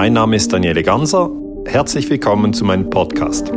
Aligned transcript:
Mein 0.00 0.12
Name 0.12 0.36
ist 0.36 0.52
Daniele 0.52 0.84
Ganser. 0.84 1.28
Herzlich 1.66 2.08
willkommen 2.08 2.52
zu 2.52 2.64
meinem 2.64 2.88
Podcast. 2.88 3.48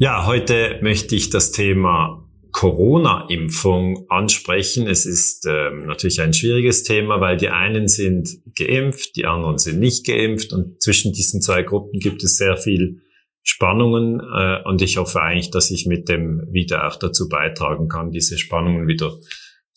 Ja, 0.00 0.26
heute 0.26 0.80
möchte 0.82 1.14
ich 1.14 1.30
das 1.30 1.52
Thema 1.52 2.28
Corona-Impfung 2.50 4.06
ansprechen. 4.08 4.88
Es 4.88 5.06
ist 5.06 5.46
ähm, 5.46 5.86
natürlich 5.86 6.20
ein 6.20 6.34
schwieriges 6.34 6.82
Thema, 6.82 7.20
weil 7.20 7.36
die 7.36 7.50
einen 7.50 7.86
sind 7.86 8.30
geimpft, 8.56 9.14
die 9.14 9.26
anderen 9.26 9.58
sind 9.58 9.78
nicht 9.78 10.04
geimpft 10.04 10.52
und 10.52 10.82
zwischen 10.82 11.12
diesen 11.12 11.40
zwei 11.40 11.62
Gruppen 11.62 12.00
gibt 12.00 12.24
es 12.24 12.38
sehr 12.38 12.56
viel 12.56 13.02
Spannungen 13.44 14.18
äh, 14.18 14.60
und 14.64 14.82
ich 14.82 14.96
hoffe 14.96 15.22
eigentlich, 15.22 15.52
dass 15.52 15.70
ich 15.70 15.86
mit 15.86 16.08
dem 16.08 16.48
Video 16.50 16.78
auch 16.78 16.96
dazu 16.96 17.28
beitragen 17.28 17.86
kann, 17.88 18.10
diese 18.10 18.38
Spannungen 18.38 18.88
wieder 18.88 19.12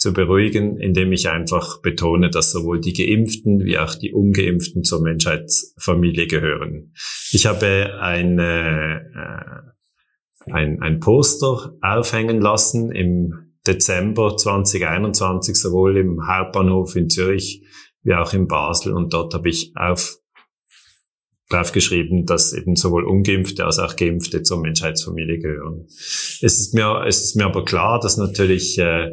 zu 0.06 0.14
beruhigen, 0.14 0.78
indem 0.78 1.12
ich 1.14 1.30
einfach 1.30 1.82
betone, 1.82 2.30
dass 2.30 2.52
sowohl 2.52 2.80
die 2.80 2.94
Geimpften 2.94 3.66
wie 3.66 3.80
auch 3.80 3.96
die 3.96 4.14
Ungeimpften 4.14 4.84
zur 4.84 5.02
Menschheitsfamilie 5.02 6.28
gehören. 6.28 6.94
Ich 7.32 7.48
habe 7.48 7.98
eine, 8.00 9.02
äh, 10.46 10.52
ein, 10.52 10.80
ein 10.84 11.00
Poster 11.00 11.76
aufhängen 11.82 12.40
lassen 12.40 12.92
im 12.92 13.56
Dezember 13.66 14.38
2021, 14.38 15.56
sowohl 15.56 15.98
im 15.98 16.28
Hauptbahnhof 16.28 16.96
in 16.96 17.10
Zürich 17.10 17.64
wie 18.04 18.14
auch 18.14 18.32
in 18.34 18.48
Basel. 18.48 18.94
Und 18.94 19.12
dort 19.12 19.34
habe 19.34 19.50
ich 19.50 19.72
auf 19.76 20.20
draufgeschrieben, 21.50 22.28
dass 22.28 22.54
eben 22.54 22.76
sowohl 22.76 23.06
Ungeimpfte 23.06 23.66
als 23.66 23.80
auch 23.80 23.96
Geimpfte 23.96 24.44
zur 24.44 24.62
Menschheitsfamilie 24.62 25.40
gehören. 25.40 25.86
Es 25.88 26.60
ist 26.60 26.76
mir, 26.76 27.04
es 27.08 27.24
ist 27.24 27.36
mir 27.36 27.46
aber 27.46 27.66
klar, 27.66 28.00
dass 28.00 28.18
natürlich 28.18 28.78
äh, 28.78 29.12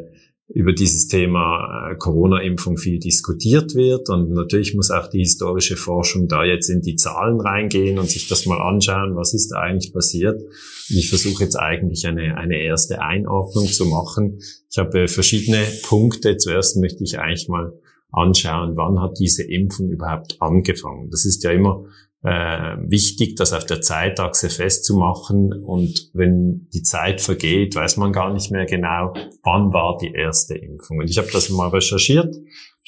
über 0.49 0.73
dieses 0.73 1.07
Thema 1.07 1.91
äh, 1.91 1.95
Corona-Impfung 1.95 2.77
viel 2.77 2.99
diskutiert 2.99 3.75
wird 3.75 4.09
und 4.09 4.31
natürlich 4.31 4.75
muss 4.75 4.91
auch 4.91 5.07
die 5.07 5.19
historische 5.19 5.77
Forschung 5.77 6.27
da 6.27 6.43
jetzt 6.43 6.69
in 6.69 6.81
die 6.81 6.95
Zahlen 6.95 7.39
reingehen 7.39 7.97
und 7.97 8.09
sich 8.09 8.27
das 8.27 8.45
mal 8.45 8.61
anschauen, 8.61 9.15
was 9.15 9.33
ist 9.33 9.49
da 9.49 9.59
eigentlich 9.59 9.93
passiert. 9.93 10.41
Und 10.41 10.97
ich 10.97 11.09
versuche 11.09 11.43
jetzt 11.43 11.55
eigentlich 11.55 12.05
eine, 12.07 12.37
eine 12.37 12.57
erste 12.61 13.01
Einordnung 13.01 13.67
zu 13.67 13.85
machen. 13.85 14.39
Ich 14.69 14.77
habe 14.77 15.07
verschiedene 15.07 15.63
Punkte. 15.83 16.37
Zuerst 16.37 16.77
möchte 16.77 17.03
ich 17.03 17.19
eigentlich 17.19 17.47
mal 17.47 17.73
anschauen, 18.11 18.75
wann 18.75 19.01
hat 19.01 19.17
diese 19.19 19.43
Impfung 19.43 19.89
überhaupt 19.89 20.37
angefangen. 20.39 21.09
Das 21.09 21.25
ist 21.25 21.43
ja 21.43 21.51
immer 21.51 21.85
äh, 22.23 22.77
wichtig, 22.87 23.35
das 23.35 23.51
auf 23.51 23.65
der 23.65 23.81
Zeitachse 23.81 24.49
festzumachen. 24.49 25.51
Und 25.51 26.09
wenn 26.13 26.69
die 26.73 26.81
Zeit 26.81 27.21
vergeht, 27.21 27.75
weiß 27.75 27.97
man 27.97 28.13
gar 28.13 28.33
nicht 28.33 28.49
mehr 28.51 28.65
genau, 28.65 29.13
wann 29.43 29.73
war 29.73 29.97
die 30.01 30.13
erste 30.13 30.55
Impfung. 30.55 30.99
Und 30.99 31.09
ich 31.09 31.17
habe 31.17 31.29
das 31.31 31.49
mal 31.49 31.67
recherchiert, 31.67 32.33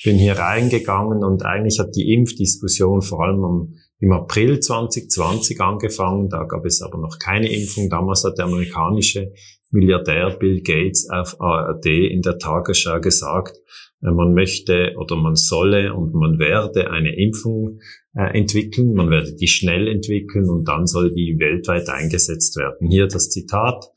bin 0.04 0.18
hier 0.18 0.38
reingegangen 0.38 1.24
und 1.24 1.46
eigentlich 1.46 1.80
hat 1.80 1.96
die 1.96 2.14
Impfdiskussion 2.14 3.02
vor 3.02 3.24
allem 3.24 3.44
am, 3.44 3.74
im 4.00 4.12
April 4.12 4.60
2020 4.60 5.60
angefangen. 5.62 6.30
Da 6.30 6.44
gab 6.44 6.66
es 6.66 6.82
aber 6.82 6.98
noch 6.98 7.20
keine 7.20 7.52
Impfung. 7.52 7.90
Damals 7.90 8.24
hat 8.24 8.38
der 8.38 8.46
amerikanische 8.46 9.34
Milliardär 9.76 10.32
Bill 10.40 10.62
Gates 10.62 11.10
auf 11.10 11.40
ARD 11.40 11.86
in 11.86 12.22
der 12.22 12.40
Tagesschau 12.40 13.00
gesagt, 13.02 13.58
äh, 14.02 14.12
man 14.12 14.34
möchte 14.34 14.94
oder 14.98 15.16
man 15.16 15.36
solle 15.36 15.94
und 15.94 16.14
man 16.14 16.40
werde 16.40 16.90
eine 16.90 17.16
Impfung 17.16 17.80
äh, 18.16 18.38
entwickeln, 18.38 18.94
man 18.94 19.10
werde 19.10 19.36
die 19.36 19.48
schnell 19.48 19.88
entwickeln 19.88 20.50
und 20.50 20.68
dann 20.68 20.88
soll 20.88 21.14
die 21.14 21.36
weltweit 21.38 21.90
eingesetzt 21.90 22.58
werden. 22.58 22.90
Hier 22.90 23.08
das 23.08 23.30
Zitat. 23.30 23.92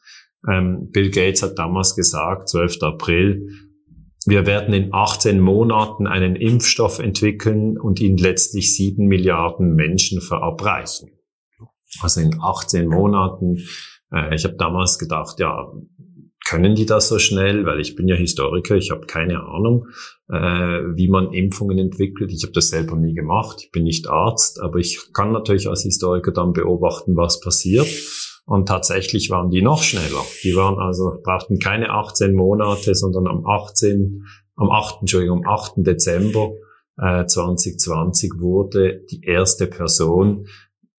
Ähm, 0.51 0.91
Bill 0.91 1.11
Gates 1.11 1.43
hat 1.43 1.59
damals 1.59 1.95
gesagt, 1.95 2.49
12. 2.49 2.83
April, 2.83 3.49
wir 4.27 4.47
werden 4.47 4.75
in 4.75 4.91
18 4.93 5.41
Monaten 5.41 6.07
einen 6.07 6.37
Impfstoff 6.37 6.99
entwickeln 6.99 7.79
und 7.79 8.01
ihn 8.01 8.17
letztlich 8.17 8.75
sieben 8.75 9.07
Milliarden 9.07 9.75
Menschen 9.75 10.21
verabreichen. 10.21 11.11
Also 12.01 12.21
in 12.21 12.37
18 12.41 12.89
Monaten. 12.89 13.65
Äh, 14.13 14.35
ich 14.35 14.45
habe 14.45 14.57
damals 14.57 14.99
gedacht, 14.99 15.39
ja, 15.39 15.73
können 16.49 16.75
die 16.75 16.87
das 16.87 17.09
so 17.09 17.19
schnell? 17.19 17.67
Weil 17.67 17.81
ich 17.81 17.95
bin 17.95 18.09
ja 18.09 18.17
Historiker, 18.17 18.75
ich 18.77 18.91
habe 18.91 19.07
keine 19.07 19.43
Ahnung, 19.45 19.87
äh, 20.29 20.35
wie 20.95 21.09
man 21.09 21.33
Impfungen 21.33 21.79
entwickelt. 21.79 22.33
Ich 22.33 22.43
habe 22.43 22.53
das 22.53 22.69
selber 22.69 22.97
nie 22.97 23.15
gemacht. 23.15 23.61
Ich 23.65 23.71
bin 23.71 23.85
nicht 23.85 24.09
Arzt, 24.09 24.61
aber 24.61 24.79
ich 24.79 25.13
kann 25.13 25.33
natürlich 25.33 25.69
als 25.69 25.83
Historiker 25.83 26.33
dann 26.33 26.53
beobachten, 26.53 27.17
was 27.17 27.41
passiert. 27.41 27.89
Und 28.47 28.67
tatsächlich 28.67 29.29
waren 29.29 29.51
die 29.51 29.61
noch 29.61 29.83
schneller. 29.83 30.25
Die 30.43 30.57
waren 30.57 30.79
also, 30.79 31.21
brauchten 31.23 31.59
keine 31.59 31.91
18 31.91 32.35
Monate, 32.35 32.95
sondern 32.95 33.27
am 33.27 33.45
18, 33.47 34.25
am 34.57 34.71
8, 34.71 35.01
Entschuldigung, 35.03 35.45
am 35.45 35.53
8. 35.53 35.73
Dezember 35.79 36.53
äh, 36.97 37.27
2020 37.27 38.33
wurde 38.39 39.03
die 39.11 39.23
erste 39.23 39.67
Person, 39.67 40.47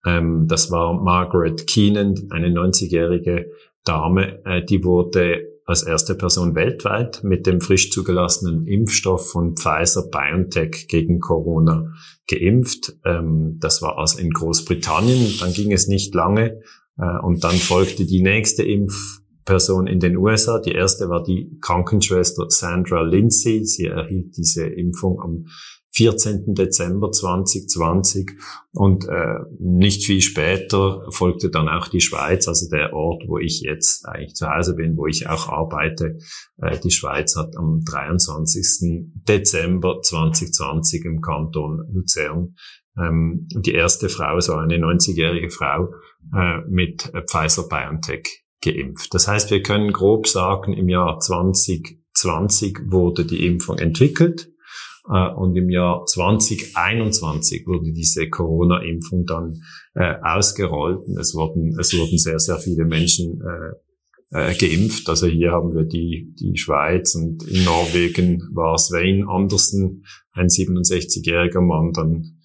ähm, 0.05 0.47
das 0.47 0.71
war 0.71 0.93
Margaret 0.93 1.67
Keenan, 1.67 2.27
eine 2.29 2.47
90-jährige 2.47 3.51
Dame, 3.83 4.43
äh, 4.45 4.63
die 4.63 4.83
wurde 4.83 5.49
als 5.69 5.83
erste 5.83 6.15
Person 6.15 6.55
weltweit 6.55 7.23
mit 7.23 7.45
dem 7.45 7.61
frisch 7.61 7.91
zugelassenen 7.91 8.65
Impfstoff 8.65 9.29
von 9.29 9.55
Pfizer 9.55 10.09
BioNTech 10.09 10.87
gegen 10.87 11.19
Corona 11.19 11.93
geimpft. 12.27 12.95
Ähm, 13.05 13.57
das 13.59 13.81
war 13.83 13.99
also 13.99 14.19
in 14.19 14.31
Großbritannien. 14.31 15.37
Dann 15.39 15.53
ging 15.53 15.71
es 15.71 15.87
nicht 15.87 16.15
lange 16.15 16.61
äh, 16.97 17.19
und 17.21 17.43
dann 17.43 17.53
folgte 17.53 18.07
die 18.07 18.23
nächste 18.23 18.63
Impfperson 18.63 19.85
in 19.85 19.99
den 19.99 20.17
USA. 20.17 20.59
Die 20.59 20.71
erste 20.71 21.07
war 21.07 21.23
die 21.23 21.59
Krankenschwester 21.61 22.49
Sandra 22.49 23.03
Lindsay. 23.03 23.63
Sie 23.63 23.85
erhielt 23.85 24.37
diese 24.37 24.65
Impfung 24.65 25.21
am 25.21 25.45
14. 25.91 26.53
Dezember 26.53 27.11
2020 27.11 28.31
und 28.71 29.07
äh, 29.07 29.39
nicht 29.59 30.05
viel 30.05 30.21
später 30.21 31.05
folgte 31.09 31.49
dann 31.49 31.67
auch 31.67 31.87
die 31.87 32.01
Schweiz, 32.01 32.47
also 32.47 32.69
der 32.69 32.93
Ort, 32.93 33.23
wo 33.27 33.37
ich 33.39 33.61
jetzt 33.61 34.07
eigentlich 34.07 34.35
zu 34.35 34.47
Hause 34.49 34.75
bin, 34.75 34.97
wo 34.97 35.07
ich 35.07 35.27
auch 35.27 35.49
arbeite. 35.49 36.19
Äh, 36.61 36.77
die 36.79 36.91
Schweiz 36.91 37.35
hat 37.35 37.57
am 37.57 37.81
23. 37.83 39.11
Dezember 39.27 40.01
2020 40.01 41.05
im 41.05 41.21
Kanton 41.21 41.81
Luzern 41.91 42.55
ähm, 42.97 43.47
die 43.51 43.73
erste 43.73 44.09
Frau, 44.09 44.39
so 44.39 44.53
eine 44.53 44.77
90-jährige 44.77 45.49
Frau 45.49 45.93
äh, 46.35 46.59
mit 46.69 47.11
Pfizer-BioNTech 47.29 48.45
geimpft. 48.61 49.13
Das 49.13 49.27
heißt, 49.27 49.51
wir 49.51 49.63
können 49.63 49.91
grob 49.91 50.27
sagen, 50.27 50.73
im 50.73 50.89
Jahr 50.89 51.19
2020 51.19 52.79
wurde 52.85 53.25
die 53.25 53.45
Impfung 53.45 53.77
entwickelt 53.77 54.48
und 55.09 55.55
im 55.55 55.69
Jahr 55.69 56.05
2021 56.05 57.65
wurde 57.65 57.91
diese 57.91 58.29
Corona-Impfung 58.29 59.25
dann 59.25 59.61
äh, 59.95 60.15
ausgerollt. 60.21 61.07
Es 61.19 61.33
wurden, 61.33 61.77
es 61.79 61.97
wurden 61.97 62.17
sehr, 62.17 62.39
sehr 62.39 62.57
viele 62.57 62.85
Menschen 62.85 63.41
äh, 63.41 63.73
äh, 64.31 64.55
geimpft. 64.55 65.09
Also 65.09 65.27
hier 65.27 65.51
haben 65.51 65.73
wir 65.73 65.83
die, 65.83 66.33
die 66.39 66.57
Schweiz 66.57 67.15
und 67.15 67.43
in 67.43 67.63
Norwegen 67.63 68.47
war 68.53 68.77
Svein 68.77 69.27
Andersen, 69.27 70.05
ein 70.33 70.47
67-jähriger 70.47 71.61
Mann, 71.61 71.91
dann 71.93 72.39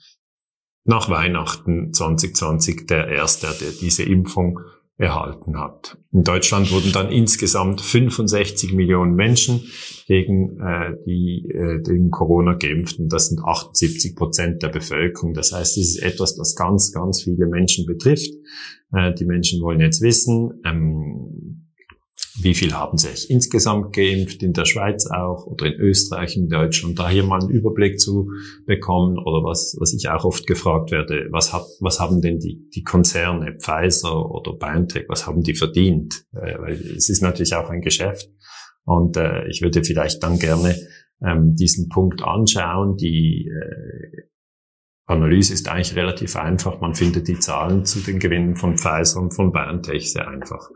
nach 0.85 1.09
Weihnachten 1.09 1.93
2020 1.93 2.87
der 2.87 3.09
erste, 3.09 3.47
der 3.61 3.71
diese 3.81 4.03
Impfung 4.03 4.61
erhalten 4.97 5.59
hat. 5.59 5.99
In 6.13 6.23
Deutschland 6.23 6.71
wurden 6.71 6.93
dann 6.93 7.11
insgesamt 7.11 7.81
65 7.81 8.75
Millionen 8.75 9.15
Menschen 9.15 9.63
gegen 10.07 10.61
äh, 10.61 10.97
die 11.05 11.49
äh, 11.53 11.83
gegen 11.83 12.11
Corona 12.11 12.55
geimpft 12.55 13.01
und 13.01 13.13
das 13.13 13.29
sind 13.29 13.41
78 13.45 14.15
Prozent 14.15 14.63
der 14.63 14.69
Bevölkerung. 14.69 15.35
Das 15.35 15.53
heißt, 15.53 15.79
es 15.79 15.97
ist 15.97 16.03
etwas, 16.03 16.37
das 16.37 16.55
ganz, 16.55 16.93
ganz 16.93 17.23
viele 17.23 17.47
Menschen 17.47 17.87
betrifft. 17.87 18.31
Äh, 18.93 19.13
die 19.15 19.25
Menschen 19.25 19.61
wollen 19.63 19.81
jetzt 19.81 20.01
wissen, 20.01 20.61
ähm, 20.65 21.34
wie 22.41 22.55
viel 22.55 22.75
haben 22.75 22.99
sich 22.99 23.31
insgesamt 23.31 23.95
geimpft, 23.95 24.43
in 24.43 24.53
der 24.53 24.65
Schweiz 24.65 25.07
auch 25.07 25.47
oder 25.47 25.67
in 25.67 25.75
Österreich, 25.75 26.37
in 26.37 26.49
Deutschland, 26.49 26.99
da 26.99 27.09
hier 27.09 27.25
mal 27.25 27.41
einen 27.41 27.51
Überblick 27.51 28.01
zu 28.01 28.31
bekommen 28.67 29.19
oder 29.19 29.45
was, 29.45 29.77
was 29.79 29.95
ich 29.95 30.09
auch 30.09 30.25
oft 30.25 30.47
gefragt 30.47 30.91
werde, 30.91 31.29
was, 31.31 31.53
hat, 31.53 31.65
was 31.81 32.01
haben 32.01 32.21
denn 32.21 32.39
die, 32.39 32.69
die 32.75 32.83
Konzerne, 32.83 33.57
Pfizer 33.61 34.31
oder 34.31 34.55
BioNTech, 34.55 35.05
was 35.09 35.27
haben 35.27 35.43
die 35.43 35.55
verdient? 35.55 36.25
Äh, 36.33 36.59
weil 36.59 36.73
es 36.75 37.09
ist 37.09 37.23
natürlich 37.23 37.55
auch 37.55 37.71
ein 37.71 37.83
Geschäft 37.83 38.29
und 38.85 39.17
äh, 39.17 39.47
ich 39.49 39.63
würde 39.63 39.85
vielleicht 39.85 40.23
dann 40.23 40.39
gerne 40.39 40.77
ähm, 41.25 41.55
diesen 41.55 41.89
Punkt 41.89 42.23
anschauen, 42.23 42.97
die 42.97 43.49
äh, 43.49 44.23
Analyse 45.07 45.53
ist 45.53 45.69
eigentlich 45.69 45.97
relativ 45.97 46.37
einfach. 46.37 46.81
Man 46.81 46.95
findet 46.95 47.29
die 47.29 47.39
Zahlen 47.39 47.85
zu 47.85 48.01
den 48.01 48.19
Gewinnen 48.19 48.57
von 48.57 48.79
Pfizer 48.79 49.21
und 49.21 49.35
von 49.35 49.53
BioNTech 49.53 50.11
sehr 50.11 50.27
einfach. 50.29 50.71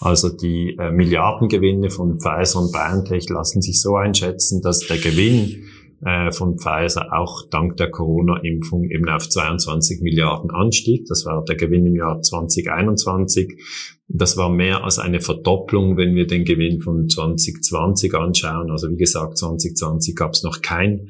Also 0.00 0.30
die 0.30 0.76
äh, 0.78 0.90
Milliardengewinne 0.90 1.90
von 1.90 2.18
Pfizer 2.18 2.60
und 2.60 2.72
BioNTech 2.72 3.28
lassen 3.28 3.60
sich 3.60 3.82
so 3.82 3.96
einschätzen, 3.96 4.62
dass 4.62 4.80
der 4.86 4.96
Gewinn 4.96 5.68
äh, 6.04 6.32
von 6.32 6.58
Pfizer 6.58 7.12
auch 7.12 7.48
dank 7.50 7.76
der 7.76 7.90
Corona-Impfung 7.90 8.84
eben 8.84 9.08
auf 9.10 9.28
22 9.28 10.00
Milliarden 10.00 10.50
anstieg. 10.50 11.04
Das 11.06 11.26
war 11.26 11.44
der 11.44 11.56
Gewinn 11.56 11.86
im 11.86 11.96
Jahr 11.96 12.22
2021. 12.22 13.58
Das 14.08 14.36
war 14.38 14.48
mehr 14.48 14.84
als 14.84 14.98
eine 14.98 15.20
Verdopplung, 15.20 15.98
wenn 15.98 16.14
wir 16.14 16.26
den 16.26 16.44
Gewinn 16.44 16.80
von 16.80 17.08
2020 17.08 18.14
anschauen. 18.14 18.70
Also 18.70 18.90
wie 18.90 18.96
gesagt, 18.96 19.36
2020 19.36 20.16
gab 20.16 20.32
es 20.32 20.42
noch 20.42 20.62
kein 20.62 21.08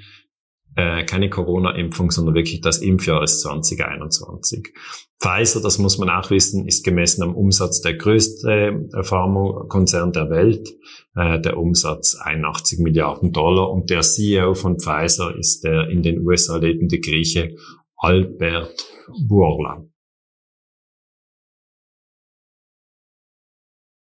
äh, 0.77 1.05
keine 1.05 1.31
Corona-Impfung, 1.31 2.11
sondern 2.11 2.35
wirklich 2.35 2.61
das 2.61 2.79
Impfjahr 2.79 3.23
ist 3.23 3.41
2021. 3.43 4.75
Pfizer, 5.21 5.61
das 5.61 5.79
muss 5.79 5.99
man 5.99 6.11
auch 6.11 6.31
wissen, 6.31 6.67
ist 6.67 6.85
gemessen 6.85 7.23
am 7.23 7.35
Umsatz 7.35 7.81
der 7.81 7.95
größte 7.95 8.89
äh, 8.93 9.03
Pharmakonzern 9.03 10.13
der 10.13 10.31
Welt. 10.31 10.69
Äh, 11.15 11.41
der 11.41 11.57
Umsatz 11.57 12.17
81 12.21 12.81
Milliarden 12.81 13.33
Dollar 13.33 13.71
und 13.71 13.91
der 13.91 14.01
CEO 14.01 14.55
von 14.55 14.79
Pfizer 14.79 15.35
ist 15.37 15.63
der 15.65 15.89
in 15.89 16.03
den 16.03 16.27
USA 16.27 16.57
lebende 16.57 16.99
Grieche 16.99 17.55
Albert 17.97 18.85
Bourla. 19.27 19.85